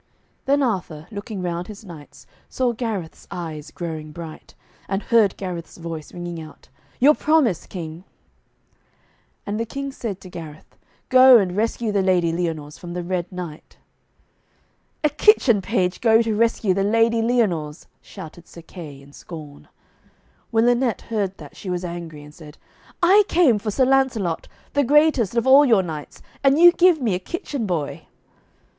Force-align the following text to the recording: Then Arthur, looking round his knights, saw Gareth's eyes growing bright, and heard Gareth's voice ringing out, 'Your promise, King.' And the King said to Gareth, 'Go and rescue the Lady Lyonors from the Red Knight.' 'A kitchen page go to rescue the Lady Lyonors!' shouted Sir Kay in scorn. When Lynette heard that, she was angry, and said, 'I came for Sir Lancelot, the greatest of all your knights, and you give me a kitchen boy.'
Then 0.45 0.63
Arthur, 0.63 1.05
looking 1.11 1.43
round 1.43 1.67
his 1.67 1.85
knights, 1.85 2.25
saw 2.49 2.71
Gareth's 2.73 3.27
eyes 3.29 3.69
growing 3.69 4.11
bright, 4.11 4.55
and 4.89 5.03
heard 5.03 5.37
Gareth's 5.37 5.77
voice 5.77 6.11
ringing 6.11 6.41
out, 6.41 6.69
'Your 6.99 7.13
promise, 7.13 7.67
King.' 7.67 8.03
And 9.45 9.59
the 9.59 9.65
King 9.67 9.91
said 9.91 10.19
to 10.21 10.29
Gareth, 10.31 10.75
'Go 11.09 11.37
and 11.37 11.55
rescue 11.55 11.91
the 11.91 12.01
Lady 12.01 12.31
Lyonors 12.33 12.79
from 12.79 12.93
the 12.93 13.03
Red 13.03 13.31
Knight.' 13.31 13.77
'A 15.03 15.09
kitchen 15.11 15.61
page 15.61 16.01
go 16.01 16.23
to 16.23 16.33
rescue 16.35 16.73
the 16.73 16.83
Lady 16.83 17.21
Lyonors!' 17.21 17.85
shouted 18.01 18.47
Sir 18.47 18.63
Kay 18.63 19.03
in 19.03 19.13
scorn. 19.13 19.67
When 20.49 20.65
Lynette 20.65 21.01
heard 21.13 21.37
that, 21.37 21.55
she 21.55 21.69
was 21.69 21.85
angry, 21.85 22.23
and 22.23 22.33
said, 22.33 22.57
'I 23.03 23.25
came 23.27 23.59
for 23.59 23.69
Sir 23.69 23.85
Lancelot, 23.85 24.47
the 24.73 24.83
greatest 24.83 25.35
of 25.35 25.45
all 25.45 25.63
your 25.63 25.83
knights, 25.83 26.23
and 26.43 26.57
you 26.57 26.71
give 26.71 26.99
me 26.99 27.13
a 27.13 27.19
kitchen 27.19 27.67
boy.' 27.67 28.07